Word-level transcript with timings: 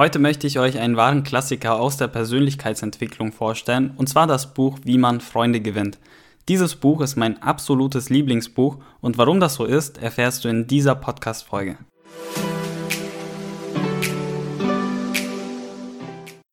Heute 0.00 0.18
möchte 0.18 0.46
ich 0.46 0.58
euch 0.58 0.78
einen 0.78 0.96
wahren 0.96 1.24
Klassiker 1.24 1.78
aus 1.78 1.98
der 1.98 2.08
Persönlichkeitsentwicklung 2.08 3.32
vorstellen, 3.32 3.92
und 3.98 4.08
zwar 4.08 4.26
das 4.26 4.54
Buch 4.54 4.78
Wie 4.82 4.96
man 4.96 5.20
Freunde 5.20 5.60
gewinnt. 5.60 5.98
Dieses 6.48 6.74
Buch 6.74 7.02
ist 7.02 7.16
mein 7.16 7.42
absolutes 7.42 8.08
Lieblingsbuch 8.08 8.78
und 9.02 9.18
warum 9.18 9.40
das 9.40 9.56
so 9.56 9.66
ist, 9.66 9.98
erfährst 10.02 10.42
du 10.42 10.48
in 10.48 10.66
dieser 10.66 10.94
Podcast-Folge. 10.94 11.76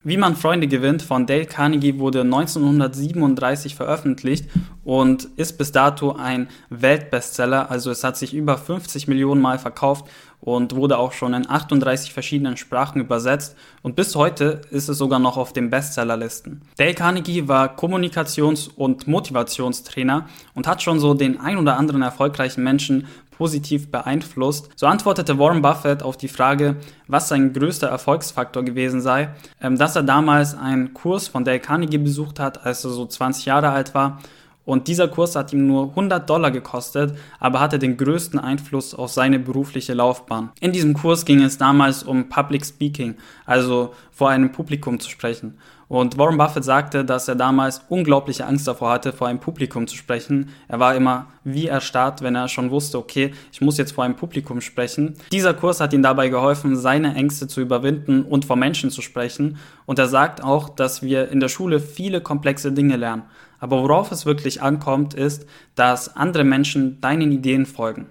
Wie 0.07 0.15
man 0.15 0.37
Freunde 0.37 0.69
gewinnt 0.69 1.01
von 1.01 1.25
Dale 1.25 1.45
Carnegie 1.45 1.99
wurde 1.99 2.21
1937 2.21 3.75
veröffentlicht 3.75 4.49
und 4.85 5.25
ist 5.35 5.57
bis 5.57 5.73
dato 5.73 6.13
ein 6.13 6.47
Weltbestseller. 6.69 7.69
Also 7.69 7.91
es 7.91 8.05
hat 8.05 8.15
sich 8.15 8.33
über 8.33 8.57
50 8.57 9.09
Millionen 9.09 9.41
Mal 9.41 9.59
verkauft 9.59 10.05
und 10.39 10.75
wurde 10.75 10.97
auch 10.97 11.11
schon 11.11 11.33
in 11.33 11.49
38 11.49 12.13
verschiedenen 12.13 12.57
Sprachen 12.57 13.01
übersetzt 13.01 13.55
und 13.81 13.95
bis 13.95 14.15
heute 14.15 14.61
ist 14.69 14.87
es 14.87 14.97
sogar 14.97 15.19
noch 15.19 15.37
auf 15.37 15.53
den 15.53 15.69
Bestsellerlisten. 15.69 16.61
Dale 16.77 16.93
Carnegie 16.93 17.47
war 17.47 17.75
Kommunikations- 17.75 18.69
und 18.69 19.07
Motivationstrainer 19.07 20.27
und 20.53 20.67
hat 20.67 20.81
schon 20.81 20.99
so 20.99 21.13
den 21.13 21.39
ein 21.39 21.57
oder 21.57 21.77
anderen 21.77 22.01
erfolgreichen 22.01 22.63
Menschen 22.63 23.07
positiv 23.37 23.91
beeinflusst. 23.91 24.69
So 24.75 24.87
antwortete 24.87 25.37
Warren 25.37 25.61
Buffett 25.61 26.01
auf 26.01 26.17
die 26.17 26.27
Frage, 26.27 26.77
was 27.07 27.29
sein 27.29 27.53
größter 27.53 27.87
Erfolgsfaktor 27.87 28.63
gewesen 28.63 28.99
sei, 28.99 29.29
ähm, 29.61 29.77
dass 29.77 29.95
er 29.95 30.03
damals 30.03 30.57
einen 30.57 30.93
Kurs 30.93 31.27
von 31.27 31.45
Dale 31.45 31.59
Carnegie 31.59 31.99
besucht 31.99 32.39
hat, 32.39 32.65
als 32.65 32.83
er 32.83 32.91
so 32.91 33.05
20 33.05 33.45
Jahre 33.45 33.69
alt 33.69 33.93
war. 33.93 34.19
Und 34.67 34.89
dieser 34.89 35.07
Kurs 35.07 35.37
hat 35.37 35.53
ihm 35.53 35.65
nur 35.65 35.91
100 35.91 36.29
Dollar 36.29 36.51
gekostet, 36.51 37.17
aber 37.39 37.61
hatte 37.61 37.79
den 37.79 37.95
größten 37.95 38.37
Einfluss 38.37 38.93
auf 38.93 39.09
seine 39.09 39.39
berufliche 39.39 39.93
Laufbahn. 39.93 40.49
In 40.59 40.73
diesem 40.73 40.93
Kurs 40.93 41.23
ging 41.23 41.41
es 41.41 41.57
damals 41.57 42.03
um 42.03 42.27
Public 42.27 42.65
Speaking, 42.65 43.15
also 43.45 43.93
vor 44.11 44.29
einem 44.29 44.51
Publikum 44.51 44.99
zu 44.99 45.09
sprechen. 45.09 45.57
Und 45.87 46.17
Warren 46.17 46.37
Buffett 46.37 46.65
sagte, 46.65 47.05
dass 47.05 47.29
er 47.29 47.35
damals 47.35 47.81
unglaubliche 47.87 48.45
Angst 48.45 48.67
davor 48.67 48.89
hatte, 48.89 49.13
vor 49.13 49.29
einem 49.29 49.39
Publikum 49.39 49.87
zu 49.87 49.95
sprechen. 49.95 50.49
Er 50.67 50.81
war 50.81 50.95
immer 50.95 51.27
wie 51.45 51.67
erstarrt, 51.67 52.21
wenn 52.21 52.35
er 52.35 52.49
schon 52.49 52.69
wusste, 52.69 52.97
okay, 52.97 53.33
ich 53.53 53.61
muss 53.61 53.77
jetzt 53.77 53.93
vor 53.93 54.03
einem 54.03 54.17
Publikum 54.17 54.59
sprechen. 54.59 55.13
Dieser 55.31 55.53
Kurs 55.53 55.79
hat 55.79 55.93
ihm 55.93 56.03
dabei 56.03 56.27
geholfen, 56.27 56.75
seine 56.75 57.15
Ängste 57.15 57.47
zu 57.47 57.61
überwinden 57.61 58.23
und 58.23 58.43
vor 58.43 58.57
Menschen 58.57 58.91
zu 58.91 59.01
sprechen. 59.01 59.59
Und 59.85 59.97
er 59.97 60.09
sagt 60.09 60.43
auch, 60.43 60.67
dass 60.67 61.03
wir 61.03 61.29
in 61.29 61.39
der 61.39 61.47
Schule 61.47 61.79
viele 61.79 62.19
komplexe 62.19 62.73
Dinge 62.73 62.97
lernen. 62.97 63.23
Aber 63.59 63.81
worauf 63.81 64.11
es 64.11 64.25
wirklich 64.25 64.61
ankommt, 64.61 65.13
ist, 65.13 65.45
dass 65.75 66.15
andere 66.15 66.43
Menschen 66.43 67.01
deinen 67.01 67.31
Ideen 67.31 67.65
folgen. 67.65 68.07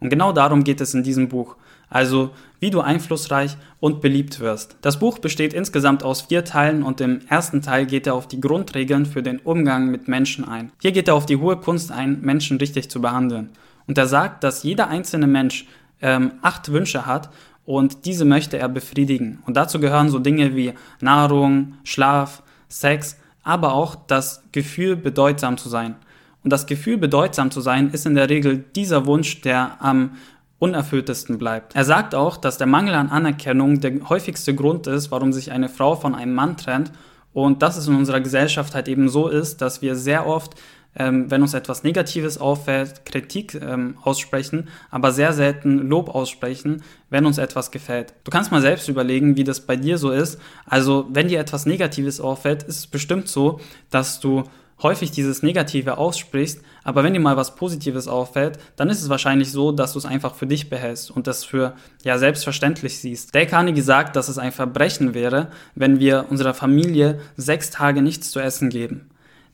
Und 0.00 0.10
genau 0.10 0.32
darum 0.32 0.64
geht 0.64 0.80
es 0.80 0.94
in 0.94 1.02
diesem 1.02 1.28
Buch 1.28 1.56
also 1.90 2.30
wie 2.60 2.70
du 2.70 2.80
einflussreich 2.80 3.56
und 3.80 4.00
beliebt 4.00 4.40
wirst. 4.40 4.76
Das 4.80 4.98
Buch 4.98 5.18
besteht 5.18 5.52
insgesamt 5.52 6.02
aus 6.02 6.22
vier 6.22 6.44
Teilen 6.44 6.82
und 6.82 7.00
im 7.00 7.20
ersten 7.28 7.62
Teil 7.62 7.86
geht 7.86 8.06
er 8.06 8.14
auf 8.14 8.28
die 8.28 8.40
Grundregeln 8.40 9.06
für 9.06 9.22
den 9.22 9.40
Umgang 9.40 9.90
mit 9.90 10.06
Menschen 10.08 10.46
ein. 10.46 10.70
Hier 10.80 10.92
geht 10.92 11.08
er 11.08 11.14
auf 11.14 11.26
die 11.26 11.36
hohe 11.36 11.56
Kunst 11.56 11.90
ein, 11.90 12.20
Menschen 12.20 12.58
richtig 12.58 12.90
zu 12.90 13.00
behandeln. 13.00 13.50
Und 13.86 13.98
er 13.98 14.06
sagt, 14.06 14.44
dass 14.44 14.62
jeder 14.62 14.88
einzelne 14.88 15.26
Mensch 15.26 15.66
ähm, 16.00 16.32
acht 16.42 16.70
Wünsche 16.70 17.06
hat 17.06 17.30
und 17.64 18.04
diese 18.04 18.24
möchte 18.24 18.58
er 18.58 18.68
befriedigen. 18.68 19.42
Und 19.46 19.56
dazu 19.56 19.80
gehören 19.80 20.10
so 20.10 20.18
Dinge 20.18 20.54
wie 20.54 20.74
Nahrung, 21.00 21.74
Schlaf, 21.82 22.42
Sex, 22.68 23.16
aber 23.42 23.74
auch 23.74 23.94
das 23.94 24.42
Gefühl, 24.52 24.96
bedeutsam 24.96 25.56
zu 25.56 25.68
sein. 25.68 25.96
Und 26.42 26.52
das 26.52 26.66
Gefühl, 26.66 26.96
bedeutsam 26.96 27.50
zu 27.50 27.60
sein, 27.60 27.90
ist 27.90 28.06
in 28.06 28.14
der 28.14 28.30
Regel 28.30 28.64
dieser 28.74 29.06
Wunsch, 29.06 29.40
der 29.42 29.76
am 29.80 30.12
unerfülltesten 30.58 31.38
bleibt. 31.38 31.74
Er 31.74 31.84
sagt 31.84 32.14
auch, 32.14 32.36
dass 32.36 32.58
der 32.58 32.66
Mangel 32.66 32.94
an 32.94 33.08
Anerkennung 33.08 33.80
der 33.80 34.08
häufigste 34.08 34.54
Grund 34.54 34.86
ist, 34.86 35.10
warum 35.10 35.32
sich 35.32 35.52
eine 35.52 35.68
Frau 35.68 35.96
von 35.96 36.14
einem 36.14 36.34
Mann 36.34 36.56
trennt 36.56 36.92
und 37.32 37.62
dass 37.62 37.76
es 37.76 37.88
in 37.88 37.96
unserer 37.96 38.20
Gesellschaft 38.20 38.74
halt 38.74 38.88
eben 38.88 39.08
so 39.08 39.28
ist, 39.28 39.62
dass 39.62 39.82
wir 39.82 39.96
sehr 39.96 40.26
oft, 40.26 40.54
ähm, 40.96 41.30
wenn 41.30 41.42
uns 41.42 41.54
etwas 41.54 41.84
Negatives 41.84 42.38
auffällt, 42.38 43.04
Kritik 43.04 43.54
ähm, 43.54 43.96
aussprechen, 44.02 44.68
aber 44.90 45.12
sehr 45.12 45.32
selten 45.32 45.78
Lob 45.78 46.08
aussprechen, 46.08 46.82
wenn 47.10 47.26
uns 47.26 47.38
etwas 47.38 47.70
gefällt. 47.70 48.14
Du 48.24 48.30
kannst 48.30 48.50
mal 48.50 48.60
selbst 48.60 48.88
überlegen, 48.88 49.36
wie 49.36 49.44
das 49.44 49.60
bei 49.60 49.76
dir 49.76 49.98
so 49.98 50.10
ist. 50.10 50.40
Also, 50.66 51.06
wenn 51.10 51.28
dir 51.28 51.40
etwas 51.40 51.66
Negatives 51.66 52.20
auffällt, 52.20 52.62
ist 52.64 52.78
es 52.78 52.86
bestimmt 52.86 53.28
so, 53.28 53.60
dass 53.90 54.20
du 54.20 54.44
häufig 54.82 55.10
dieses 55.10 55.42
Negative 55.42 55.98
aussprichst, 55.98 56.62
aber 56.84 57.04
wenn 57.04 57.12
dir 57.12 57.20
mal 57.20 57.36
was 57.36 57.54
Positives 57.54 58.08
auffällt, 58.08 58.58
dann 58.76 58.88
ist 58.88 59.02
es 59.02 59.08
wahrscheinlich 59.08 59.52
so, 59.52 59.72
dass 59.72 59.92
du 59.92 59.98
es 59.98 60.06
einfach 60.06 60.34
für 60.34 60.46
dich 60.46 60.70
behältst 60.70 61.10
und 61.10 61.26
das 61.26 61.44
für 61.44 61.74
ja 62.02 62.18
selbstverständlich 62.18 62.98
siehst. 62.98 63.34
Dale 63.34 63.46
Carnegie 63.46 63.82
sagt, 63.82 64.16
dass 64.16 64.28
es 64.28 64.38
ein 64.38 64.52
Verbrechen 64.52 65.14
wäre, 65.14 65.50
wenn 65.74 66.00
wir 66.00 66.26
unserer 66.30 66.54
Familie 66.54 67.20
sechs 67.36 67.70
Tage 67.70 68.02
nichts 68.02 68.30
zu 68.30 68.40
essen 68.40 68.70
geben. 68.70 69.10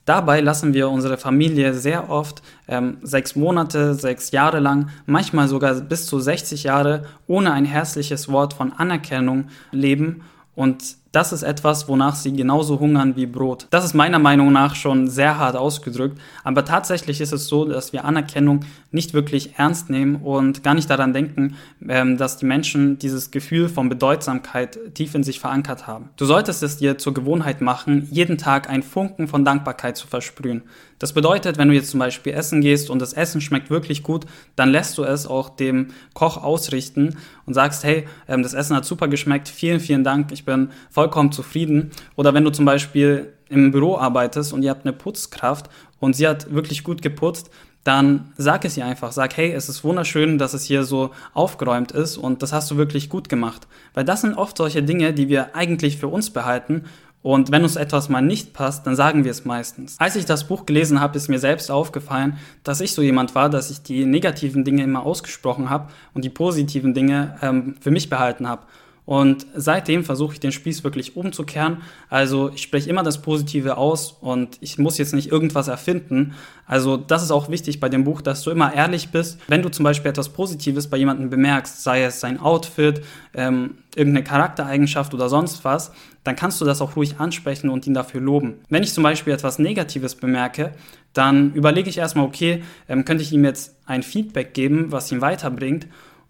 Dabei 0.07 0.39
lassen 0.39 0.73
wir 0.73 0.89
unsere 0.89 1.17
Familie 1.17 1.73
sehr 1.73 2.09
oft 2.09 2.41
ähm, 2.69 2.97
sechs 3.01 3.35
Monate, 3.35 3.93
sechs 3.93 4.31
Jahre 4.31 4.61
lang, 4.61 4.87
manchmal 5.05 5.49
sogar 5.49 5.73
bis 5.81 6.05
zu 6.05 6.17
60 6.17 6.63
Jahre 6.63 7.03
ohne 7.27 7.51
ein 7.51 7.65
herzliches 7.65 8.29
Wort 8.29 8.53
von 8.53 8.71
Anerkennung 8.71 9.49
leben 9.71 10.21
und 10.55 10.95
das 11.17 11.33
ist 11.33 11.41
etwas, 11.41 11.87
wonach 11.87 12.13
sie 12.13 12.31
genauso 12.31 12.79
hungern 12.79 13.15
wie 13.15 13.25
Brot. 13.25 13.65
Das 13.71 13.83
ist 13.83 13.95
meiner 13.95 14.19
Meinung 14.19 14.53
nach 14.53 14.75
schon 14.75 15.07
sehr 15.07 15.39
hart 15.39 15.55
ausgedrückt, 15.55 16.21
aber 16.43 16.63
tatsächlich 16.63 17.21
ist 17.21 17.33
es 17.33 17.47
so, 17.47 17.65
dass 17.65 17.91
wir 17.91 18.05
Anerkennung 18.05 18.59
nicht 18.91 19.15
wirklich 19.15 19.57
ernst 19.57 19.89
nehmen 19.89 20.17
und 20.17 20.63
gar 20.63 20.75
nicht 20.75 20.91
daran 20.91 21.13
denken, 21.13 21.55
ähm, 21.89 22.17
dass 22.17 22.37
die 22.37 22.45
Menschen 22.45 22.99
dieses 22.99 23.31
Gefühl 23.31 23.67
von 23.67 23.89
Bedeutsamkeit 23.89 24.77
tief 24.93 25.15
in 25.15 25.23
sich 25.23 25.39
verankert 25.39 25.87
haben. 25.87 26.09
Du 26.17 26.25
solltest 26.25 26.61
es 26.61 26.77
dir 26.77 26.99
zur 26.99 27.15
Gewohnheit 27.15 27.61
machen, 27.61 28.07
jeden 28.11 28.37
Tag 28.37 28.69
einen 28.69 28.83
Funken 28.83 29.27
von 29.27 29.43
Dankbarkeit 29.43 29.97
zu 29.97 30.05
versprühen. 30.05 30.61
Das 30.99 31.13
bedeutet, 31.13 31.59
wenn 31.59 31.67
du 31.67 31.75
jetzt 31.75 31.91
zum 31.91 31.99
Beispiel 31.99 32.33
essen 32.33 32.61
gehst 32.61 32.89
und 32.89 32.99
das 32.99 33.13
Essen 33.13 33.39
schmeckt 33.39 33.69
wirklich 33.69 34.01
gut, 34.01 34.25
dann 34.55 34.69
lässt 34.69 34.97
du 34.97 35.03
es 35.03 35.27
auch 35.27 35.49
dem 35.49 35.89
Koch 36.15 36.43
ausrichten 36.43 37.15
und 37.45 37.53
sagst, 37.53 37.83
hey, 37.83 38.07
ähm, 38.27 38.41
das 38.41 38.53
Essen 38.55 38.75
hat 38.75 38.85
super 38.85 39.07
geschmeckt, 39.07 39.47
vielen, 39.47 39.79
vielen 39.79 40.03
Dank, 40.03 40.31
ich 40.31 40.43
bin 40.43 40.69
voll 40.89 41.06
vollkommen 41.07 41.31
zufrieden. 41.31 41.91
Oder 42.15 42.33
wenn 42.33 42.43
du 42.43 42.51
zum 42.51 42.65
Beispiel 42.65 43.33
im 43.49 43.71
Büro 43.71 43.97
arbeitest 43.97 44.51
und 44.51 44.63
ihr 44.63 44.69
habt 44.69 44.85
eine 44.85 44.93
Putzkraft 44.93 45.69
und 45.99 46.15
sie 46.15 46.27
hat 46.27 46.53
wirklich 46.53 46.83
gut 46.83 47.01
geputzt, 47.01 47.49
dann 47.85 48.33
sag 48.35 48.65
es 48.65 48.75
ihr 48.75 48.85
einfach. 48.85 49.13
Sag, 49.13 49.37
hey, 49.37 49.53
es 49.53 49.69
ist 49.69 49.85
wunderschön, 49.85 50.37
dass 50.37 50.53
es 50.53 50.65
hier 50.65 50.83
so 50.83 51.11
aufgeräumt 51.33 51.93
ist 51.93 52.17
und 52.17 52.43
das 52.43 52.51
hast 52.51 52.69
du 52.69 52.75
wirklich 52.75 53.09
gut 53.09 53.29
gemacht. 53.29 53.67
Weil 53.93 54.03
das 54.03 54.21
sind 54.21 54.33
oft 54.33 54.57
solche 54.57 54.83
Dinge, 54.83 55.13
die 55.13 55.29
wir 55.29 55.55
eigentlich 55.55 55.97
für 55.97 56.09
uns 56.09 56.29
behalten 56.29 56.83
und 57.21 57.51
wenn 57.51 57.63
uns 57.63 57.77
etwas 57.77 58.09
mal 58.09 58.21
nicht 58.21 58.53
passt, 58.53 58.85
dann 58.85 58.95
sagen 58.95 59.23
wir 59.23 59.31
es 59.31 59.45
meistens. 59.45 59.95
Als 59.99 60.15
ich 60.15 60.25
das 60.25 60.47
Buch 60.47 60.65
gelesen 60.65 60.99
habe, 60.99 61.17
ist 61.17 61.29
mir 61.29 61.39
selbst 61.39 61.71
aufgefallen, 61.71 62.37
dass 62.63 62.81
ich 62.81 62.93
so 62.93 63.01
jemand 63.01 63.35
war, 63.35 63.49
dass 63.49 63.69
ich 63.69 63.81
die 63.81 64.05
negativen 64.05 64.63
Dinge 64.63 64.83
immer 64.83 65.05
ausgesprochen 65.05 65.69
habe 65.69 65.89
und 66.13 66.25
die 66.25 66.29
positiven 66.29 66.93
Dinge 66.93 67.37
ähm, 67.41 67.75
für 67.79 67.91
mich 67.91 68.09
behalten 68.09 68.47
habe. 68.47 68.63
Und 69.07 69.47
seitdem 69.55 70.03
versuche 70.03 70.33
ich 70.33 70.41
den 70.41 70.51
Spieß 70.51 70.83
wirklich 70.83 71.15
umzukehren. 71.15 71.77
Also 72.09 72.51
ich 72.53 72.61
spreche 72.61 72.89
immer 72.89 73.03
das 73.03 73.21
Positive 73.21 73.77
aus 73.77 74.11
und 74.19 74.57
ich 74.59 74.77
muss 74.79 74.97
jetzt 74.97 75.13
nicht 75.13 75.31
irgendwas 75.31 75.69
erfinden. 75.69 76.33
Also 76.65 76.97
das 76.97 77.23
ist 77.23 77.31
auch 77.31 77.49
wichtig 77.49 77.79
bei 77.79 77.87
dem 77.87 78.03
Buch, 78.03 78.21
dass 78.21 78.43
du 78.43 78.51
immer 78.51 78.73
ehrlich 78.73 79.07
bist. 79.07 79.39
Wenn 79.47 79.61
du 79.61 79.69
zum 79.69 79.85
Beispiel 79.85 80.09
etwas 80.09 80.27
Positives 80.27 80.87
bei 80.87 80.97
jemandem 80.97 81.29
bemerkst, 81.29 81.83
sei 81.83 82.03
es 82.03 82.19
sein 82.19 82.37
Outfit, 82.37 83.01
ähm, 83.33 83.77
irgendeine 83.95 84.25
Charaktereigenschaft 84.25 85.13
oder 85.13 85.29
sonst 85.29 85.63
was, 85.63 85.93
dann 86.25 86.35
kannst 86.35 86.59
du 86.59 86.65
das 86.65 86.81
auch 86.81 86.97
ruhig 86.97 87.17
ansprechen 87.17 87.69
und 87.69 87.87
ihn 87.87 87.93
dafür 87.93 88.19
loben. 88.19 88.55
Wenn 88.67 88.83
ich 88.83 88.93
zum 88.93 89.03
Beispiel 89.03 89.31
etwas 89.31 89.57
Negatives 89.57 90.15
bemerke, 90.15 90.73
dann 91.13 91.53
überlege 91.53 91.89
ich 91.89 91.97
erstmal, 91.97 92.25
okay, 92.25 92.61
ähm, 92.89 93.05
könnte 93.05 93.23
ich 93.23 93.31
ihm 93.31 93.45
jetzt 93.45 93.77
ein 93.85 94.03
Feedback 94.03 94.53
geben, 94.53 94.91
was 94.91 95.09
ihn 95.13 95.21
weiterbringt 95.21 95.87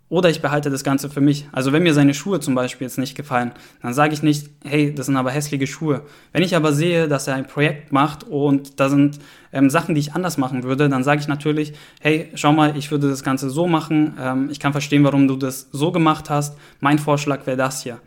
oder 0.10 0.30
ich 0.30 0.42
behalte 0.42 0.70
das 0.70 0.86
Ganze 0.86 1.10
für 1.10 1.20
mich. 1.20 1.48
Also 1.52 1.74
wenn 1.74 1.84
mir 1.84 1.94
seine 1.94 2.14
Schuhe 2.14 2.40
zum 2.40 2.56
Beispiel 2.56 2.88
jetzt 2.88 2.98
nicht 2.98 3.16
gefallen, 3.16 3.52
dann 3.82 3.94
sage 3.94 4.14
ich 4.14 4.24
nicht, 4.24 4.50
hey, 4.64 4.96
das 4.96 5.08
sind 5.08 5.18
aber 5.18 5.32
hässliche 5.32 5.68
Schuhe. 5.68 6.04
Wenn 6.32 6.44
ich 6.44 6.56
aber 6.56 6.72
sehe, 6.72 7.10
dass 7.10 7.28
er 7.28 7.36
ein 7.36 7.46
Projekt 7.46 7.92
macht 7.92 8.24
und 8.24 8.80
da 8.80 8.88
sind 8.88 9.20
ähm, 9.52 9.70
Sachen, 9.70 9.96
die 9.96 10.00
ich 10.00 10.14
anders 10.14 10.38
machen 10.38 10.64
würde, 10.64 10.88
dann 10.88 11.04
sage 11.04 11.20
ich 11.20 11.28
natürlich, 11.28 11.74
hey, 12.00 12.30
schau 12.36 12.54
mal, 12.54 12.78
ich 12.78 12.90
würde 12.90 13.10
das 13.10 13.24
Ganze 13.24 13.50
so 13.50 13.68
machen. 13.68 14.14
Ähm, 14.20 14.50
ich 14.50 14.62
kann 14.62 14.72
verstehen, 14.72 15.04
warum 15.04 15.28
du 15.28 15.36
das 15.36 15.68
so 15.72 15.92
gemacht 15.92 16.30
hast. 16.30 16.58
Mein 16.80 17.00
Vorschlag 17.00 17.46
wäre 17.46 17.58
das 17.58 17.84
hier. 17.84 18.00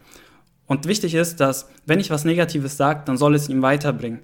Und 0.67 0.87
wichtig 0.87 1.15
ist, 1.15 1.41
dass 1.41 1.69
wenn 1.85 2.01
ich 2.01 2.11
was 2.11 2.25
Negatives 2.25 2.79
sage, 2.79 3.03
dann 3.05 3.19
soll 3.19 3.35
es 3.35 3.49
ihm 3.49 3.61
weiterbringen. 3.61 4.21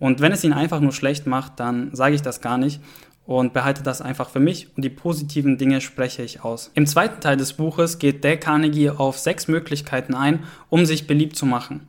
Und 0.00 0.20
wenn 0.20 0.32
es 0.32 0.42
ihn 0.42 0.54
einfach 0.54 0.80
nur 0.80 0.92
schlecht 0.92 1.26
macht, 1.26 1.60
dann 1.60 1.90
sage 1.94 2.14
ich 2.14 2.22
das 2.22 2.40
gar 2.40 2.56
nicht 2.56 2.80
und 3.38 3.52
behalte 3.52 3.82
das 3.82 4.02
einfach 4.02 4.28
für 4.28 4.40
mich 4.40 4.68
und 4.76 4.84
die 4.84 4.90
positiven 4.90 5.56
Dinge 5.56 5.80
spreche 5.80 6.22
ich 6.22 6.42
aus. 6.42 6.70
Im 6.74 6.86
zweiten 6.86 7.20
Teil 7.20 7.36
des 7.36 7.52
Buches 7.52 7.98
geht 7.98 8.24
Dale 8.24 8.38
Carnegie 8.38 8.90
auf 8.90 9.18
sechs 9.18 9.46
Möglichkeiten 9.46 10.14
ein, 10.14 10.44
um 10.68 10.84
sich 10.84 11.06
beliebt 11.06 11.36
zu 11.36 11.46
machen. 11.46 11.86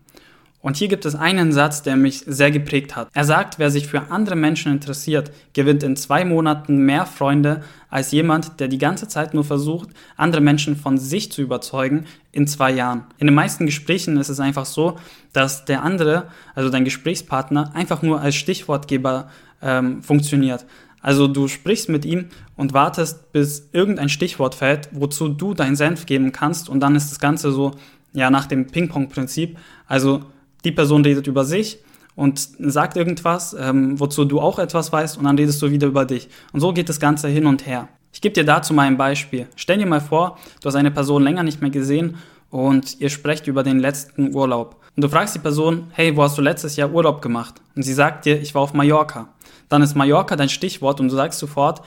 Und 0.62 0.78
hier 0.78 0.88
gibt 0.88 1.06
es 1.06 1.16
einen 1.16 1.52
Satz, 1.52 1.82
der 1.82 1.96
mich 1.96 2.20
sehr 2.28 2.52
geprägt 2.52 2.96
hat. 2.96 3.10
Er 3.14 3.24
sagt, 3.24 3.58
wer 3.58 3.72
sich 3.72 3.88
für 3.88 4.12
andere 4.12 4.36
Menschen 4.36 4.72
interessiert, 4.72 5.32
gewinnt 5.54 5.82
in 5.82 5.96
zwei 5.96 6.24
Monaten 6.24 6.86
mehr 6.86 7.08
Freunde 7.08 7.64
als 7.90 8.12
jemand, 8.12 8.60
der 8.60 8.68
die 8.68 8.78
ganze 8.78 9.08
Zeit 9.08 9.34
nur 9.34 9.44
versucht, 9.44 9.90
andere 10.18 10.42
Menschen 10.42 10.76
von 10.76 11.00
sich 11.00 11.32
zu 11.32 11.42
überzeugen 11.42 12.06
in 12.32 12.46
zwei 12.46 12.72
Jahren. 12.72 13.06
In 13.18 13.26
den 13.26 13.34
meisten 13.34 13.66
Gesprächen 13.66 14.18
ist 14.18 14.30
es 14.30 14.40
einfach 14.40 14.66
so, 14.66 15.00
dass 15.34 15.66
der 15.66 15.82
andere, 15.82 16.28
also 16.54 16.70
dein 16.70 16.86
Gesprächspartner, 16.86 17.72
einfach 17.74 18.04
nur 18.04 18.22
als 18.22 18.36
Stichwortgeber 18.36 19.32
ähm, 19.64 20.04
funktioniert. 20.04 20.66
Also 21.02 21.28
du 21.28 21.48
sprichst 21.48 21.90
mit 21.90 22.06
ihm 22.06 22.26
und 22.56 22.74
wartest, 22.74 23.32
bis 23.32 23.70
irgendein 23.72 24.10
Stichwort 24.10 24.56
fällt, 24.56 24.90
wozu 24.92 25.30
du 25.30 25.54
deinen 25.54 25.76
Senf 25.76 26.06
geben 26.06 26.32
kannst 26.32 26.70
und 26.70 26.80
dann 26.80 26.96
ist 26.96 27.12
das 27.12 27.20
Ganze 27.20 27.52
so, 27.52 27.72
ja, 28.14 28.30
nach 28.30 28.46
dem 28.46 28.68
Ping-Pong-Prinzip. 28.68 29.58
Also 29.88 30.22
die 30.64 30.72
Person 30.72 31.04
redet 31.04 31.28
über 31.28 31.44
sich 31.44 31.80
und 32.16 32.40
sagt 32.60 32.98
irgendwas, 32.98 33.56
ähm, 33.60 34.00
wozu 34.00 34.26
du 34.26 34.40
auch 34.40 34.60
etwas 34.60 34.92
weißt 34.92 35.18
und 35.18 35.24
dann 35.24 35.38
redest 35.38 35.62
du 35.62 35.72
wieder 35.72 35.88
über 35.88 36.06
dich. 36.06 36.30
Und 36.52 36.60
so 36.60 36.74
geht 36.74 36.90
das 36.90 37.00
Ganze 37.00 37.30
hin 37.30 37.46
und 37.46 37.66
her. 37.66 37.88
Ich 38.14 38.22
gebe 38.22 38.34
dir 38.34 38.44
dazu 38.44 38.74
mal 38.74 38.84
ein 38.84 38.98
Beispiel. 38.98 39.48
Stell 39.56 39.78
dir 39.78 39.86
mal 39.86 40.02
vor, 40.02 40.38
du 40.62 40.68
hast 40.68 40.76
eine 40.76 40.92
Person 40.92 41.24
länger 41.24 41.44
nicht 41.44 41.62
mehr 41.62 41.72
gesehen 41.72 42.18
und 42.50 43.00
ihr 43.00 43.10
sprecht 43.10 43.48
über 43.48 43.64
den 43.64 43.80
letzten 43.80 44.36
Urlaub. 44.36 44.81
Und 44.96 45.04
du 45.04 45.10
fragst 45.10 45.36
die 45.36 45.40
Person, 45.40 45.88
hey, 45.92 46.16
wo 46.16 46.24
hast 46.24 46.38
du 46.38 46.42
letztes 46.42 46.76
Jahr 46.76 46.92
Urlaub 46.92 47.22
gemacht? 47.22 47.56
Und 47.76 47.84
sie 47.84 47.94
sagt 47.94 48.26
dir, 48.26 48.42
ich 48.42 48.54
war 48.54 48.62
auf 48.62 48.74
Mallorca. 48.74 49.30
Dann 49.70 49.82
ist 49.82 49.96
Mallorca 49.96 50.36
dein 50.36 50.50
Stichwort 50.50 51.00
und 51.00 51.08
du 51.10 51.16
sagst 51.16 51.40
sofort, 51.40 51.82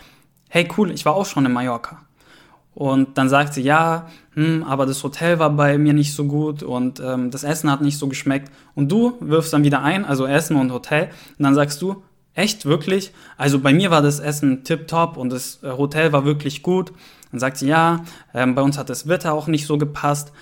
hey 0.48 0.68
cool, 0.76 0.90
ich 0.90 1.04
war 1.04 1.14
auch 1.14 1.26
schon 1.26 1.44
in 1.44 1.52
Mallorca. 1.52 2.00
Und 2.74 3.18
dann 3.18 3.28
sagt 3.28 3.54
sie, 3.54 3.62
ja, 3.62 4.08
hm, 4.34 4.64
aber 4.64 4.84
das 4.86 5.02
Hotel 5.04 5.38
war 5.38 5.50
bei 5.50 5.78
mir 5.78 5.92
nicht 5.92 6.14
so 6.14 6.24
gut 6.24 6.62
und 6.62 7.00
ähm, 7.00 7.30
das 7.30 7.44
Essen 7.44 7.70
hat 7.70 7.82
nicht 7.82 7.98
so 7.98 8.08
geschmeckt. 8.08 8.50
Und 8.74 8.90
du 8.90 9.16
wirfst 9.20 9.52
dann 9.52 9.62
wieder 9.62 9.82
ein, 9.82 10.04
also 10.04 10.26
Essen 10.26 10.56
und 10.56 10.72
Hotel, 10.72 11.10
und 11.38 11.44
dann 11.44 11.54
sagst 11.54 11.80
du, 11.82 12.02
echt, 12.34 12.66
wirklich? 12.66 13.12
Also 13.36 13.60
bei 13.60 13.72
mir 13.72 13.90
war 13.90 14.02
das 14.02 14.18
Essen 14.18 14.64
tipptopp 14.64 15.16
und 15.16 15.30
das 15.30 15.62
äh, 15.62 15.70
Hotel 15.70 16.12
war 16.12 16.24
wirklich 16.24 16.62
gut. 16.62 16.92
Dann 17.30 17.38
sagt 17.40 17.58
sie, 17.58 17.68
ja, 17.68 18.04
ähm, 18.32 18.54
bei 18.54 18.62
uns 18.62 18.76
hat 18.76 18.90
das 18.90 19.08
Wetter 19.08 19.32
auch 19.34 19.46
nicht 19.46 19.66
so 19.66 19.78
gepasst. 19.78 20.32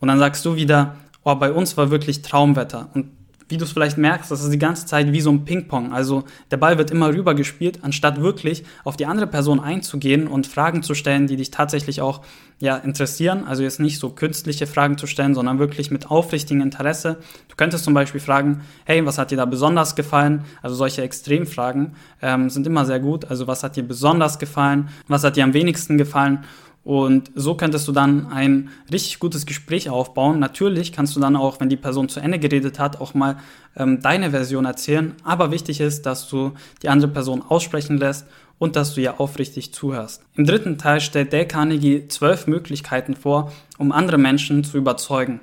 Und 0.00 0.08
dann 0.08 0.18
sagst 0.18 0.44
du 0.44 0.56
wieder, 0.56 0.96
oh, 1.26 1.34
bei 1.34 1.52
uns 1.52 1.76
war 1.76 1.90
wirklich 1.90 2.22
Traumwetter. 2.22 2.88
Und 2.94 3.10
wie 3.48 3.58
du 3.58 3.64
es 3.64 3.72
vielleicht 3.72 3.98
merkst, 3.98 4.30
das 4.30 4.42
ist 4.42 4.52
die 4.52 4.58
ganze 4.58 4.86
Zeit 4.86 5.12
wie 5.12 5.20
so 5.20 5.30
ein 5.30 5.44
Ping-Pong. 5.44 5.92
Also 5.92 6.24
der 6.50 6.56
Ball 6.56 6.78
wird 6.78 6.90
immer 6.90 7.10
rüber 7.10 7.34
gespielt, 7.34 7.80
anstatt 7.82 8.20
wirklich 8.20 8.64
auf 8.82 8.96
die 8.96 9.06
andere 9.06 9.28
Person 9.28 9.60
einzugehen 9.60 10.26
und 10.26 10.48
Fragen 10.48 10.82
zu 10.82 10.94
stellen, 10.94 11.28
die 11.28 11.36
dich 11.36 11.52
tatsächlich 11.52 12.00
auch 12.00 12.22
ja, 12.58 12.76
interessieren. 12.76 13.44
Also 13.44 13.62
jetzt 13.62 13.78
nicht 13.78 13.98
so 13.98 14.10
künstliche 14.10 14.66
Fragen 14.66 14.98
zu 14.98 15.06
stellen, 15.06 15.34
sondern 15.34 15.58
wirklich 15.60 15.90
mit 15.90 16.10
aufrichtigem 16.10 16.60
Interesse. 16.60 17.18
Du 17.48 17.54
könntest 17.56 17.84
zum 17.84 17.94
Beispiel 17.94 18.20
fragen, 18.20 18.62
hey, 18.84 19.04
was 19.06 19.18
hat 19.18 19.30
dir 19.30 19.36
da 19.36 19.44
besonders 19.44 19.94
gefallen? 19.94 20.44
Also 20.62 20.74
solche 20.74 21.02
Extremfragen 21.02 21.94
ähm, 22.22 22.50
sind 22.50 22.66
immer 22.66 22.84
sehr 22.84 22.98
gut. 22.98 23.26
Also 23.26 23.46
was 23.46 23.62
hat 23.62 23.76
dir 23.76 23.84
besonders 23.84 24.40
gefallen? 24.40 24.88
Was 25.06 25.22
hat 25.22 25.36
dir 25.36 25.44
am 25.44 25.54
wenigsten 25.54 25.98
gefallen? 25.98 26.44
Und 26.86 27.32
so 27.34 27.56
könntest 27.56 27.88
du 27.88 27.92
dann 27.92 28.28
ein 28.28 28.70
richtig 28.92 29.18
gutes 29.18 29.44
Gespräch 29.44 29.90
aufbauen. 29.90 30.38
Natürlich 30.38 30.92
kannst 30.92 31.16
du 31.16 31.20
dann 31.20 31.34
auch, 31.34 31.58
wenn 31.58 31.68
die 31.68 31.76
Person 31.76 32.08
zu 32.08 32.20
Ende 32.20 32.38
geredet 32.38 32.78
hat, 32.78 33.00
auch 33.00 33.12
mal 33.12 33.38
ähm, 33.76 34.00
deine 34.02 34.30
Version 34.30 34.66
erzählen. 34.66 35.16
Aber 35.24 35.50
wichtig 35.50 35.80
ist, 35.80 36.06
dass 36.06 36.28
du 36.28 36.52
die 36.84 36.88
andere 36.88 37.10
Person 37.10 37.42
aussprechen 37.42 37.98
lässt 37.98 38.28
und 38.60 38.76
dass 38.76 38.94
du 38.94 39.00
ihr 39.00 39.20
aufrichtig 39.20 39.74
zuhörst. 39.74 40.22
Im 40.36 40.46
dritten 40.46 40.78
Teil 40.78 41.00
stellt 41.00 41.32
Dale 41.32 41.48
Carnegie 41.48 42.06
zwölf 42.06 42.46
Möglichkeiten 42.46 43.16
vor, 43.16 43.50
um 43.78 43.90
andere 43.90 44.16
Menschen 44.16 44.62
zu 44.62 44.78
überzeugen. 44.78 45.40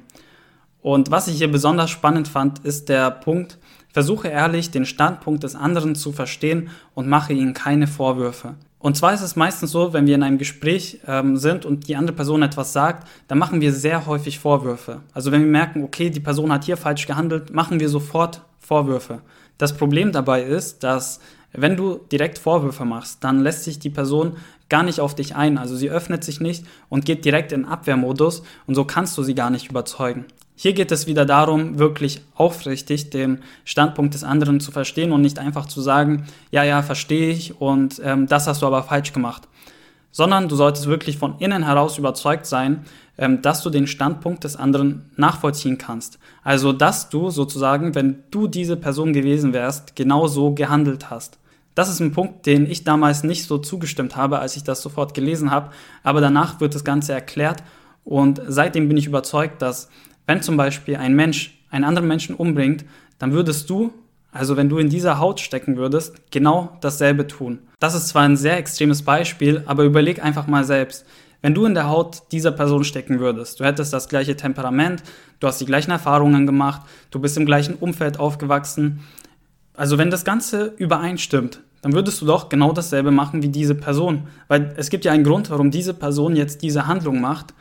Und 0.82 1.12
was 1.12 1.28
ich 1.28 1.40
hier 1.40 1.52
besonders 1.52 1.90
spannend 1.90 2.30
fand, 2.30 2.60
ist 2.60 2.88
der 2.88 3.12
Punkt, 3.12 3.58
versuche 3.94 4.28
ehrlich 4.28 4.72
den 4.72 4.86
Standpunkt 4.86 5.44
des 5.44 5.56
anderen 5.56 5.96
zu 5.96 6.12
verstehen 6.12 6.70
und 6.94 7.08
mache 7.08 7.32
ihnen 7.32 7.54
keine 7.54 7.88
Vorwürfe. 7.88 8.56
Und 8.80 8.98
zwar 8.98 9.14
ist 9.14 9.22
es 9.22 9.38
meistens 9.38 9.72
so, 9.72 9.94
wenn 9.94 10.08
wir 10.08 10.16
in 10.16 10.24
einem 10.24 10.38
Gespräch 10.38 11.00
ähm, 11.08 11.38
sind 11.38 11.66
und 11.66 11.88
die 11.88 11.96
andere 11.96 12.18
Person 12.18 12.42
etwas 12.42 12.74
sagt, 12.74 13.08
dann 13.30 13.38
machen 13.38 13.62
wir 13.62 13.72
sehr 13.72 14.08
häufig 14.08 14.40
Vorwürfe. 14.40 15.00
Also 15.14 15.32
wenn 15.32 15.40
wir 15.40 15.50
merken, 15.50 15.84
okay, 15.86 16.10
die 16.10 16.20
Person 16.20 16.52
hat 16.52 16.66
hier 16.66 16.76
falsch 16.76 17.08
gehandelt, 17.08 17.54
machen 17.54 17.80
wir 17.80 17.88
sofort 17.88 18.42
Vorwürfe. 18.60 19.22
Das 19.58 19.78
Problem 19.78 20.12
dabei 20.12 20.44
ist, 20.44 20.84
dass 20.84 21.22
wenn 21.54 21.78
du 21.78 22.00
direkt 22.12 22.40
Vorwürfe 22.40 22.84
machst, 22.84 23.24
dann 23.24 23.40
lässt 23.40 23.64
sich 23.64 23.80
die 23.80 23.92
Person 23.92 24.34
gar 24.68 24.84
nicht 24.84 25.00
auf 25.00 25.16
dich 25.16 25.36
ein. 25.36 25.58
Also 25.58 25.76
sie 25.76 25.90
öffnet 25.90 26.24
sich 26.24 26.42
nicht 26.42 26.66
und 26.90 27.06
geht 27.06 27.24
direkt 27.26 27.52
in 27.52 27.64
Abwehrmodus 27.64 28.44
und 28.66 28.76
so 28.76 28.84
kannst 28.84 29.18
du 29.18 29.24
sie 29.24 29.36
gar 29.36 29.52
nicht 29.52 29.70
überzeugen. 29.70 30.26
Hier 30.56 30.74
geht 30.74 30.92
es 30.92 31.08
wieder 31.08 31.26
darum, 31.26 31.80
wirklich 31.80 32.22
aufrichtig 32.36 33.10
den 33.10 33.40
Standpunkt 33.66 34.14
des 34.14 34.24
anderen 34.24 34.60
zu 34.60 34.72
verstehen 34.72 35.12
und 35.12 35.22
nicht 35.22 35.40
einfach 35.40 35.66
zu 35.66 35.82
sagen, 35.82 36.28
ja, 36.52 36.64
ja, 36.64 36.84
verstehe 36.84 37.32
ich 37.32 37.60
und 37.60 38.00
ähm, 38.04 38.28
das 38.28 38.48
hast 38.48 38.62
du 38.62 38.68
aber 38.68 38.84
falsch 38.84 39.14
gemacht. 39.14 39.48
Sondern 40.12 40.48
du 40.48 40.56
solltest 40.56 40.86
wirklich 40.86 41.18
von 41.18 41.40
innen 41.40 41.64
heraus 41.64 41.98
überzeugt 41.98 42.46
sein, 42.46 42.86
ähm, 43.18 43.42
dass 43.42 43.64
du 43.64 43.72
den 43.72 43.88
Standpunkt 43.88 44.44
des 44.44 44.56
anderen 44.56 45.10
nachvollziehen 45.16 45.80
kannst. 45.80 46.20
Also, 46.44 46.72
dass 46.72 47.10
du 47.10 47.32
sozusagen, 47.32 47.96
wenn 47.96 48.24
du 48.30 48.48
diese 48.48 48.78
Person 48.78 49.12
gewesen 49.12 49.54
wärst, 49.54 49.96
genau 49.96 50.28
so 50.28 50.54
gehandelt 50.54 51.10
hast. 51.10 51.40
Das 51.74 51.90
ist 51.90 52.00
ein 52.00 52.12
Punkt, 52.12 52.46
den 52.46 52.70
ich 52.70 52.84
damals 52.84 53.24
nicht 53.24 53.46
so 53.46 53.58
zugestimmt 53.58 54.16
habe, 54.16 54.38
als 54.38 54.56
ich 54.56 54.64
das 54.64 54.84
sofort 54.84 55.16
gelesen 55.16 55.50
habe, 55.50 55.72
aber 56.04 56.22
danach 56.22 56.60
wird 56.60 56.76
das 56.76 56.84
Ganze 56.84 57.14
erklärt 57.14 57.64
und 58.04 58.42
seitdem 58.48 58.88
bin 58.88 58.98
ich 58.98 59.08
überzeugt, 59.08 59.62
dass 59.62 59.90
wenn 60.26 60.42
zum 60.42 60.58
Beispiel 60.58 60.96
ein 60.96 61.16
Mensch 61.16 61.58
einen 61.70 61.84
anderen 61.84 62.08
Menschen 62.08 62.36
umbringt, 62.36 62.86
dann 63.20 63.34
würdest 63.34 63.70
du, 63.70 63.94
also 64.32 64.58
wenn 64.58 64.70
du 64.70 64.78
in 64.78 64.90
dieser 64.90 65.20
Haut 65.20 65.40
stecken 65.40 65.78
würdest, 65.78 66.16
genau 66.32 66.78
dasselbe 66.82 67.28
tun. 67.28 67.60
Das 67.80 67.96
ist 67.96 68.08
zwar 68.08 68.24
ein 68.24 68.38
sehr 68.38 68.58
extremes 68.58 69.02
Beispiel, 69.02 69.64
aber 69.66 69.84
überleg 69.84 70.24
einfach 70.24 70.48
mal 70.48 70.64
selbst. 70.64 71.06
Wenn 71.42 71.54
du 71.54 71.66
in 71.66 71.74
der 71.74 71.90
Haut 71.90 72.22
dieser 72.32 72.52
Person 72.52 72.86
stecken 72.86 73.20
würdest, 73.20 73.60
du 73.60 73.66
hättest 73.66 73.92
das 73.92 74.08
gleiche 74.08 74.38
Temperament, 74.38 75.04
du 75.42 75.48
hast 75.48 75.60
die 75.60 75.66
gleichen 75.66 75.92
Erfahrungen 75.92 76.46
gemacht, 76.46 76.84
du 77.12 77.20
bist 77.20 77.36
im 77.38 77.46
gleichen 77.46 77.76
Umfeld 77.76 78.18
aufgewachsen. 78.18 79.02
Also 79.74 79.98
wenn 79.98 80.10
das 80.10 80.24
Ganze 80.24 80.74
übereinstimmt, 80.78 81.60
dann 81.82 81.92
würdest 81.92 82.22
du 82.22 82.26
doch 82.26 82.48
genau 82.48 82.72
dasselbe 82.72 83.12
machen 83.12 83.44
wie 83.44 83.50
diese 83.50 83.76
Person. 83.76 84.28
Weil 84.48 84.74
es 84.78 84.90
gibt 84.90 85.04
ja 85.04 85.12
einen 85.12 85.26
Grund, 85.26 85.50
warum 85.50 85.70
diese 85.70 85.94
Person 85.94 86.38
jetzt 86.38 86.62
diese 86.62 86.88
Handlung 86.88 87.20
macht 87.20 87.54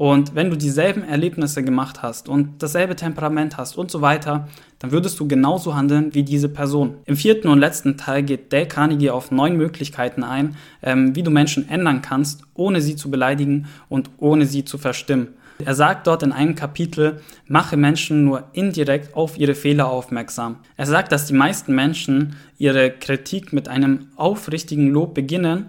und 0.00 0.34
wenn 0.34 0.48
du 0.48 0.56
dieselben 0.56 1.02
Erlebnisse 1.02 1.62
gemacht 1.62 2.02
hast 2.02 2.30
und 2.30 2.62
dasselbe 2.62 2.96
Temperament 2.96 3.58
hast 3.58 3.76
und 3.76 3.90
so 3.90 4.00
weiter, 4.00 4.48
dann 4.78 4.92
würdest 4.92 5.20
du 5.20 5.28
genauso 5.28 5.74
handeln 5.74 6.14
wie 6.14 6.22
diese 6.22 6.48
Person. 6.48 6.94
Im 7.04 7.16
vierten 7.16 7.48
und 7.48 7.58
letzten 7.58 7.98
Teil 7.98 8.22
geht 8.22 8.50
Dale 8.50 8.66
Carnegie 8.66 9.10
auf 9.10 9.30
neun 9.30 9.58
Möglichkeiten 9.58 10.24
ein, 10.24 10.56
ähm, 10.82 11.14
wie 11.14 11.22
du 11.22 11.30
Menschen 11.30 11.68
ändern 11.68 12.00
kannst, 12.00 12.44
ohne 12.54 12.80
sie 12.80 12.96
zu 12.96 13.10
beleidigen 13.10 13.66
und 13.90 14.08
ohne 14.16 14.46
sie 14.46 14.64
zu 14.64 14.78
verstimmen. 14.78 15.34
Er 15.62 15.74
sagt 15.74 16.06
dort 16.06 16.22
in 16.22 16.32
einem 16.32 16.54
Kapitel, 16.54 17.20
mache 17.46 17.76
Menschen 17.76 18.24
nur 18.24 18.44
indirekt 18.54 19.14
auf 19.14 19.36
ihre 19.36 19.54
Fehler 19.54 19.90
aufmerksam. 19.90 20.60
Er 20.78 20.86
sagt, 20.86 21.12
dass 21.12 21.26
die 21.26 21.34
meisten 21.34 21.74
Menschen 21.74 22.36
ihre 22.56 22.90
Kritik 22.90 23.52
mit 23.52 23.68
einem 23.68 24.06
aufrichtigen 24.16 24.88
Lob 24.88 25.12
beginnen, 25.12 25.66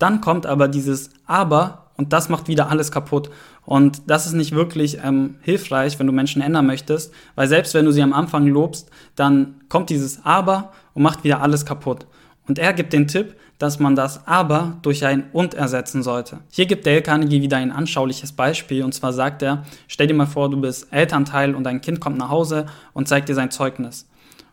dann 0.00 0.20
kommt 0.20 0.44
aber 0.46 0.66
dieses 0.66 1.10
Aber 1.24 1.89
und 2.00 2.14
das 2.14 2.30
macht 2.30 2.48
wieder 2.48 2.70
alles 2.70 2.90
kaputt. 2.90 3.28
Und 3.66 4.00
das 4.06 4.24
ist 4.24 4.32
nicht 4.32 4.52
wirklich 4.52 4.96
ähm, 5.04 5.36
hilfreich, 5.42 5.98
wenn 5.98 6.06
du 6.06 6.14
Menschen 6.14 6.40
ändern 6.40 6.64
möchtest, 6.64 7.12
weil 7.34 7.46
selbst 7.46 7.74
wenn 7.74 7.84
du 7.84 7.92
sie 7.92 8.00
am 8.00 8.14
Anfang 8.14 8.46
lobst, 8.46 8.90
dann 9.16 9.56
kommt 9.68 9.90
dieses 9.90 10.24
Aber 10.24 10.72
und 10.94 11.02
macht 11.02 11.24
wieder 11.24 11.42
alles 11.42 11.66
kaputt. 11.66 12.06
Und 12.48 12.58
er 12.58 12.72
gibt 12.72 12.94
den 12.94 13.06
Tipp, 13.06 13.36
dass 13.58 13.80
man 13.80 13.96
das 13.96 14.26
Aber 14.26 14.78
durch 14.80 15.04
ein 15.04 15.24
Und 15.34 15.52
ersetzen 15.52 16.02
sollte. 16.02 16.38
Hier 16.50 16.64
gibt 16.64 16.86
Dale 16.86 17.02
Carnegie 17.02 17.42
wieder 17.42 17.58
ein 17.58 17.70
anschauliches 17.70 18.32
Beispiel 18.32 18.82
und 18.82 18.94
zwar 18.94 19.12
sagt 19.12 19.42
er, 19.42 19.66
stell 19.86 20.06
dir 20.06 20.14
mal 20.14 20.24
vor, 20.24 20.48
du 20.48 20.58
bist 20.58 20.90
Elternteil 20.90 21.54
und 21.54 21.64
dein 21.64 21.82
Kind 21.82 22.00
kommt 22.00 22.16
nach 22.16 22.30
Hause 22.30 22.64
und 22.94 23.08
zeigt 23.08 23.28
dir 23.28 23.34
sein 23.34 23.50
Zeugnis. 23.50 24.08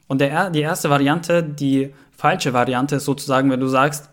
Und 0.08 0.20
der, 0.20 0.50
die 0.50 0.60
erste 0.60 0.90
Variante, 0.90 1.44
die 1.44 1.94
falsche 2.12 2.52
Variante 2.52 2.98
ist 2.98 3.06
sozusagen, 3.06 3.50
wenn 3.50 3.62
du 3.62 3.68
sagst, 3.68 4.10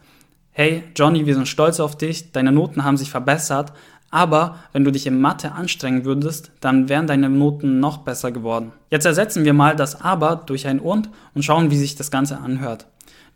hey 0.57 0.85
Johnny, 0.95 1.27
wir 1.27 1.35
sind 1.35 1.49
stolz 1.49 1.81
auf 1.81 1.99
dich, 1.99 2.31
deine 2.31 2.53
Noten 2.53 2.85
haben 2.85 2.97
sich 2.97 3.11
verbessert, 3.11 3.73
aber 4.11 4.61
wenn 4.73 4.85
du 4.85 4.93
dich 4.93 5.05
in 5.05 5.21
Mathe 5.21 5.51
anstrengen 5.51 6.05
würdest, 6.05 6.53
dann 6.61 6.89
wären 6.89 7.09
deine 7.09 7.29
Noten 7.29 7.81
noch 7.81 7.99
besser 7.99 8.31
geworden. 8.31 8.71
Jetzt 8.89 9.05
ersetzen 9.05 9.45
wir 9.45 9.53
mal 9.53 9.75
das 9.75 10.01
aber 10.01 10.37
durch 10.37 10.69
ein 10.69 10.79
und 10.79 11.11
und 11.35 11.45
schauen, 11.45 11.73
wie 11.73 11.77
sich 11.77 11.97
das 11.97 12.13
Ganze 12.13 12.39
anhört. 12.39 12.87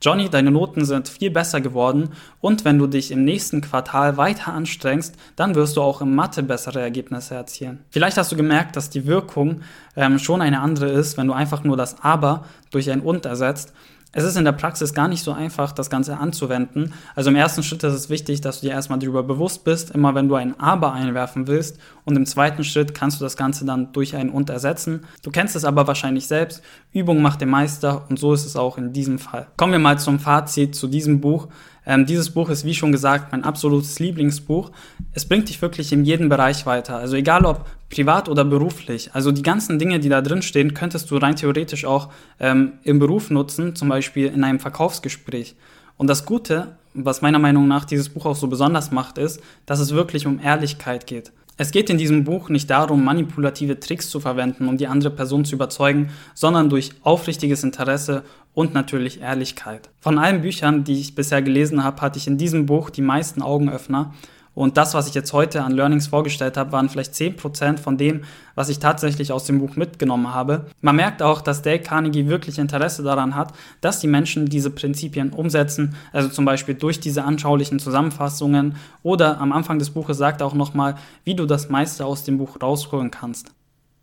Johnny, 0.00 0.28
deine 0.28 0.52
Noten 0.52 0.84
sind 0.84 1.08
viel 1.08 1.32
besser 1.32 1.60
geworden 1.60 2.10
und 2.40 2.64
wenn 2.64 2.78
du 2.78 2.86
dich 2.86 3.10
im 3.10 3.24
nächsten 3.24 3.62
Quartal 3.62 4.16
weiter 4.16 4.52
anstrengst, 4.52 5.16
dann 5.34 5.56
wirst 5.56 5.76
du 5.76 5.82
auch 5.82 6.00
im 6.00 6.14
Mathe 6.14 6.44
bessere 6.44 6.80
Ergebnisse 6.80 7.34
erzielen. 7.34 7.80
Vielleicht 7.90 8.16
hast 8.16 8.30
du 8.30 8.36
gemerkt, 8.36 8.76
dass 8.76 8.90
die 8.90 9.06
Wirkung 9.06 9.62
ähm, 9.96 10.20
schon 10.20 10.40
eine 10.40 10.60
andere 10.60 10.88
ist, 10.88 11.18
wenn 11.18 11.26
du 11.26 11.32
einfach 11.32 11.64
nur 11.64 11.76
das 11.76 12.00
aber 12.00 12.44
durch 12.70 12.88
ein 12.92 13.00
und 13.00 13.26
ersetzt 13.26 13.72
Es 14.12 14.24
ist 14.24 14.36
in 14.36 14.46
der 14.46 14.52
Praxis 14.52 14.94
gar 14.94 15.06
nicht 15.06 15.22
so 15.22 15.32
einfach, 15.32 15.72
das 15.72 15.90
Ganze 15.90 16.16
anzuwenden. 16.16 16.94
Also 17.14 17.28
im 17.28 17.36
ersten 17.36 17.62
Schritt 17.62 17.84
ist 17.84 17.92
es 17.92 18.08
wichtig, 18.08 18.40
dass 18.40 18.60
du 18.60 18.66
dir 18.66 18.72
erstmal 18.72 18.98
darüber 18.98 19.22
bewusst 19.22 19.64
bist, 19.64 19.90
immer 19.90 20.14
wenn 20.14 20.28
du 20.28 20.34
ein 20.34 20.58
Aber 20.58 20.94
einwerfen 20.94 21.46
willst. 21.46 21.78
Und 22.06 22.16
im 22.16 22.24
zweiten 22.24 22.64
Schritt 22.64 22.94
kannst 22.94 23.20
du 23.20 23.24
das 23.24 23.36
Ganze 23.36 23.66
dann 23.66 23.92
durch 23.92 24.16
ein 24.16 24.30
Und 24.30 24.48
ersetzen. 24.48 25.04
Du 25.22 25.30
kennst 25.30 25.56
es 25.56 25.66
aber 25.66 25.86
wahrscheinlich 25.86 26.26
selbst. 26.26 26.62
Übung 26.92 27.20
macht 27.20 27.42
den 27.42 27.50
Meister 27.50 28.06
und 28.08 28.18
so 28.18 28.32
ist 28.32 28.46
es 28.46 28.56
auch 28.56 28.78
in 28.78 28.94
diesem 28.94 29.18
Fall. 29.18 29.48
Kommen 29.58 29.72
wir 29.72 29.78
mal 29.78 29.98
zum 29.98 30.18
Fazit 30.18 30.74
zu 30.74 30.88
diesem 30.88 31.20
Buch. 31.20 31.48
Ähm, 31.88 32.04
dieses 32.04 32.28
Buch 32.28 32.50
ist, 32.50 32.66
wie 32.66 32.74
schon 32.74 32.92
gesagt, 32.92 33.32
mein 33.32 33.44
absolutes 33.44 33.98
Lieblingsbuch. 33.98 34.70
Es 35.14 35.24
bringt 35.24 35.48
dich 35.48 35.60
wirklich 35.62 35.90
in 35.90 36.04
jedem 36.04 36.28
Bereich 36.28 36.66
weiter. 36.66 36.98
Also 36.98 37.16
egal 37.16 37.46
ob 37.46 37.64
privat 37.88 38.28
oder 38.28 38.44
beruflich. 38.44 39.10
Also 39.14 39.32
die 39.32 39.42
ganzen 39.42 39.78
Dinge, 39.78 39.98
die 39.98 40.10
da 40.10 40.20
drin 40.20 40.42
stehen, 40.42 40.74
könntest 40.74 41.10
du 41.10 41.16
rein 41.16 41.34
theoretisch 41.34 41.86
auch 41.86 42.10
ähm, 42.40 42.74
im 42.84 42.98
Beruf 42.98 43.30
nutzen, 43.30 43.74
zum 43.74 43.88
Beispiel 43.88 44.26
in 44.26 44.44
einem 44.44 44.60
Verkaufsgespräch. 44.60 45.56
Und 45.96 46.08
das 46.08 46.26
Gute, 46.26 46.76
was 46.92 47.22
meiner 47.22 47.38
Meinung 47.38 47.66
nach 47.66 47.86
dieses 47.86 48.10
Buch 48.10 48.26
auch 48.26 48.36
so 48.36 48.48
besonders 48.48 48.90
macht, 48.90 49.16
ist, 49.16 49.40
dass 49.64 49.80
es 49.80 49.92
wirklich 49.92 50.26
um 50.26 50.40
Ehrlichkeit 50.40 51.06
geht. 51.06 51.32
Es 51.60 51.72
geht 51.72 51.90
in 51.90 51.98
diesem 51.98 52.22
Buch 52.22 52.50
nicht 52.50 52.70
darum, 52.70 53.02
manipulative 53.02 53.80
Tricks 53.80 54.08
zu 54.10 54.20
verwenden, 54.20 54.68
um 54.68 54.76
die 54.76 54.86
andere 54.86 55.10
Person 55.10 55.44
zu 55.44 55.56
überzeugen, 55.56 56.10
sondern 56.32 56.70
durch 56.70 56.92
aufrichtiges 57.02 57.64
Interesse 57.64 58.22
und 58.54 58.74
natürlich 58.74 59.20
Ehrlichkeit. 59.20 59.90
Von 59.98 60.18
allen 60.18 60.42
Büchern, 60.42 60.84
die 60.84 61.00
ich 61.00 61.16
bisher 61.16 61.42
gelesen 61.42 61.82
habe, 61.82 62.00
hatte 62.00 62.16
ich 62.16 62.28
in 62.28 62.38
diesem 62.38 62.66
Buch 62.66 62.90
die 62.90 63.02
meisten 63.02 63.42
Augenöffner 63.42 64.14
und 64.58 64.76
das, 64.76 64.92
was 64.92 65.06
ich 65.06 65.14
jetzt 65.14 65.32
heute 65.32 65.62
an 65.62 65.70
Learnings 65.70 66.08
vorgestellt 66.08 66.56
habe, 66.56 66.72
waren 66.72 66.88
vielleicht 66.88 67.14
10% 67.14 67.78
von 67.78 67.96
dem, 67.96 68.22
was 68.56 68.68
ich 68.68 68.80
tatsächlich 68.80 69.30
aus 69.30 69.44
dem 69.44 69.60
Buch 69.60 69.76
mitgenommen 69.76 70.34
habe. 70.34 70.66
Man 70.80 70.96
merkt 70.96 71.22
auch, 71.22 71.42
dass 71.42 71.62
Dale 71.62 71.78
Carnegie 71.78 72.26
wirklich 72.26 72.58
Interesse 72.58 73.04
daran 73.04 73.36
hat, 73.36 73.52
dass 73.80 74.00
die 74.00 74.08
Menschen 74.08 74.46
diese 74.46 74.70
Prinzipien 74.70 75.32
umsetzen, 75.32 75.94
also 76.12 76.28
zum 76.28 76.44
Beispiel 76.44 76.74
durch 76.74 76.98
diese 76.98 77.22
anschaulichen 77.22 77.78
Zusammenfassungen 77.78 78.74
oder 79.04 79.40
am 79.40 79.52
Anfang 79.52 79.78
des 79.78 79.90
Buches 79.90 80.18
sagt 80.18 80.40
er 80.40 80.48
auch 80.48 80.54
nochmal, 80.54 80.96
wie 81.22 81.36
du 81.36 81.46
das 81.46 81.68
meiste 81.68 82.04
aus 82.04 82.24
dem 82.24 82.38
Buch 82.38 82.56
rausholen 82.60 83.12
kannst. 83.12 83.52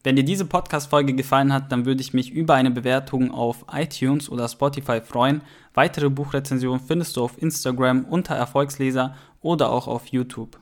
Wenn 0.05 0.15
dir 0.15 0.23
diese 0.23 0.45
Podcast-Folge 0.45 1.15
gefallen 1.15 1.51
hat, 1.51 1.71
dann 1.71 1.87
würde 1.87 2.01
ich 2.01 2.13
mich 2.13 2.29
über 2.29 2.53
eine 2.53 2.69
Bewertung 2.69 3.31
auf 3.31 3.65
iTunes 3.73 4.29
oder 4.29 4.47
Spotify 4.47 5.01
freuen. 5.01 5.41
Weitere 5.73 6.11
Buchrezensionen 6.11 6.79
findest 6.79 7.17
du 7.17 7.23
auf 7.23 7.41
Instagram 7.41 8.05
unter 8.05 8.35
Erfolgsleser 8.35 9.15
oder 9.41 9.71
auch 9.71 9.87
auf 9.87 10.05
YouTube. 10.05 10.59